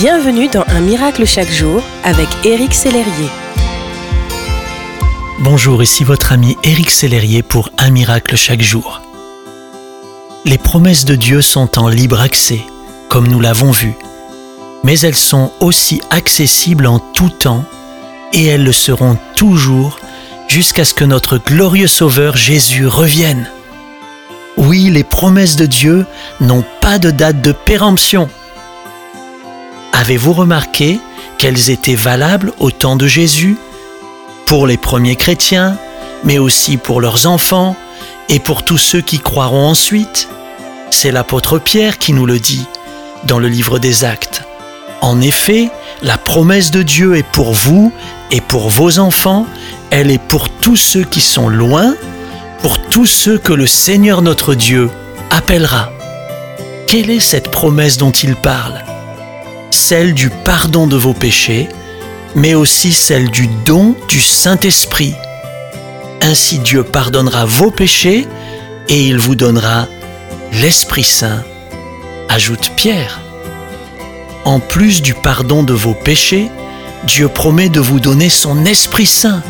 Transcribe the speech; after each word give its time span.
Bienvenue 0.00 0.48
dans 0.48 0.64
Un 0.68 0.80
miracle 0.80 1.26
chaque 1.26 1.50
jour 1.50 1.82
avec 2.04 2.26
Éric 2.46 2.72
Sellerier. 2.72 3.28
Bonjour, 5.40 5.82
ici 5.82 6.04
votre 6.04 6.32
ami 6.32 6.56
Éric 6.64 6.90
Sellerier 6.90 7.42
pour 7.42 7.68
Un 7.76 7.90
miracle 7.90 8.34
chaque 8.34 8.62
jour. 8.62 9.02
Les 10.46 10.56
promesses 10.56 11.04
de 11.04 11.16
Dieu 11.16 11.42
sont 11.42 11.78
en 11.78 11.88
libre 11.88 12.18
accès, 12.18 12.60
comme 13.10 13.28
nous 13.28 13.40
l'avons 13.40 13.72
vu, 13.72 13.92
mais 14.84 14.98
elles 15.00 15.14
sont 15.14 15.52
aussi 15.60 16.00
accessibles 16.08 16.86
en 16.86 16.98
tout 16.98 17.28
temps 17.28 17.66
et 18.32 18.46
elles 18.46 18.64
le 18.64 18.72
seront 18.72 19.18
toujours 19.36 19.98
jusqu'à 20.48 20.86
ce 20.86 20.94
que 20.94 21.04
notre 21.04 21.36
glorieux 21.36 21.88
Sauveur 21.88 22.38
Jésus 22.38 22.86
revienne. 22.86 23.50
Oui, 24.56 24.88
les 24.88 25.04
promesses 25.04 25.56
de 25.56 25.66
Dieu 25.66 26.06
n'ont 26.40 26.64
pas 26.80 26.98
de 26.98 27.10
date 27.10 27.42
de 27.42 27.52
péremption. 27.52 28.30
Avez-vous 30.10 30.32
remarqué 30.32 30.98
qu'elles 31.38 31.70
étaient 31.70 31.94
valables 31.94 32.52
au 32.58 32.72
temps 32.72 32.96
de 32.96 33.06
Jésus, 33.06 33.56
pour 34.44 34.66
les 34.66 34.76
premiers 34.76 35.14
chrétiens, 35.14 35.78
mais 36.24 36.38
aussi 36.38 36.78
pour 36.78 37.00
leurs 37.00 37.26
enfants 37.26 37.76
et 38.28 38.40
pour 38.40 38.64
tous 38.64 38.76
ceux 38.76 39.02
qui 39.02 39.20
croiront 39.20 39.68
ensuite? 39.68 40.28
C'est 40.90 41.12
l'apôtre 41.12 41.60
Pierre 41.60 41.96
qui 41.96 42.12
nous 42.12 42.26
le 42.26 42.40
dit 42.40 42.66
dans 43.22 43.38
le 43.38 43.46
livre 43.46 43.78
des 43.78 44.02
Actes. 44.02 44.42
En 45.00 45.20
effet, 45.20 45.70
la 46.02 46.18
promesse 46.18 46.72
de 46.72 46.82
Dieu 46.82 47.14
est 47.14 47.22
pour 47.22 47.52
vous 47.52 47.92
et 48.32 48.40
pour 48.40 48.68
vos 48.68 48.98
enfants, 48.98 49.46
elle 49.90 50.10
est 50.10 50.18
pour 50.20 50.48
tous 50.48 50.74
ceux 50.74 51.04
qui 51.04 51.20
sont 51.20 51.48
loin, 51.48 51.94
pour 52.62 52.80
tous 52.80 53.06
ceux 53.06 53.38
que 53.38 53.52
le 53.52 53.68
Seigneur 53.68 54.22
notre 54.22 54.56
Dieu 54.56 54.90
appellera. 55.30 55.92
Quelle 56.88 57.10
est 57.10 57.20
cette 57.20 57.52
promesse 57.52 57.96
dont 57.96 58.10
il 58.10 58.34
parle? 58.34 58.82
Celle 59.90 60.14
du 60.14 60.30
pardon 60.30 60.86
de 60.86 60.94
vos 60.94 61.14
péchés, 61.14 61.68
mais 62.36 62.54
aussi 62.54 62.92
celle 62.92 63.28
du 63.28 63.48
don 63.64 63.96
du 64.06 64.20
Saint-Esprit. 64.20 65.16
Ainsi 66.22 66.60
Dieu 66.60 66.84
pardonnera 66.84 67.44
vos 67.44 67.72
péchés 67.72 68.28
et 68.88 69.02
il 69.08 69.18
vous 69.18 69.34
donnera 69.34 69.88
l'Esprit 70.52 71.02
Saint, 71.02 71.42
ajoute 72.28 72.70
Pierre. 72.76 73.20
En 74.44 74.60
plus 74.60 75.02
du 75.02 75.12
pardon 75.12 75.64
de 75.64 75.74
vos 75.74 75.94
péchés, 75.94 76.48
Dieu 77.02 77.26
promet 77.26 77.68
de 77.68 77.80
vous 77.80 77.98
donner 77.98 78.28
son 78.28 78.66
Esprit 78.66 79.06
Saint, 79.06 79.42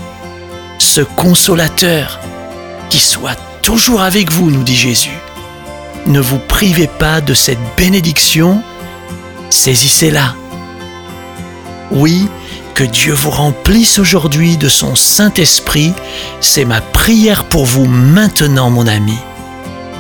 ce 0.79 1.03
consolateur 1.03 2.19
qui 2.89 2.99
soit 2.99 3.37
toujours 3.61 4.01
avec 4.01 4.33
vous, 4.33 4.51
nous 4.51 4.63
dit 4.63 4.75
Jésus. 4.75 5.19
Ne 6.07 6.19
vous 6.19 6.39
privez 6.39 6.87
pas 6.87 7.21
de 7.21 7.35
cette 7.35 7.61
bénédiction, 7.77 8.63
saisissez-la. 9.51 10.35
Oui, 11.91 12.29
que 12.75 12.85
Dieu 12.85 13.13
vous 13.13 13.31
remplisse 13.31 13.99
aujourd'hui 13.99 14.57
de 14.57 14.69
son 14.69 14.95
Saint-Esprit, 14.95 15.93
c'est 16.41 16.65
ma 16.65 16.81
prière 16.81 17.45
pour 17.45 17.67
vous 17.67 17.85
maintenant, 17.85 18.71
mon 18.71 18.87
ami, 18.87 19.19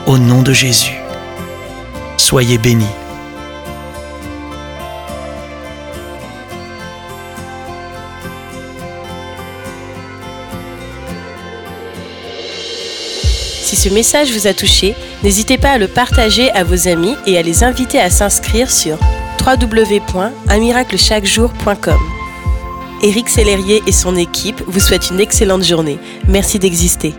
au 0.07 0.19
nom 0.19 0.43
de 0.43 0.53
Jésus. 0.53 0.95
Soyez 2.17 2.59
bénis. 2.59 2.87
Si 13.63 13.77
ce 13.77 13.89
message 13.89 14.33
vous 14.33 14.47
a 14.47 14.53
touché, 14.53 14.97
n'hésitez 15.23 15.57
pas 15.57 15.71
à 15.71 15.79
le 15.79 15.87
partager 15.87 16.51
à 16.53 16.65
vos 16.65 16.89
amis 16.89 17.15
et 17.27 17.39
à 17.39 17.43
les 17.43 17.63
inviter 17.63 18.01
à 18.01 18.11
s'inscrire 18.11 18.71
sur 18.71 18.99
www.unmiraclechaquejour.com. 19.45 21.99
Éric 23.03 23.29
Sellerier 23.31 23.83
et 23.87 23.93
son 23.93 24.15
équipe 24.17 24.63
vous 24.67 24.81
souhaitent 24.81 25.09
une 25.11 25.21
excellente 25.21 25.65
journée. 25.65 25.99
Merci 26.29 26.59
d'exister. 26.59 27.15